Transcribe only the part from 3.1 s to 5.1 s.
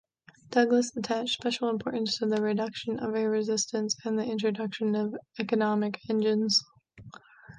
air resistance and the introduction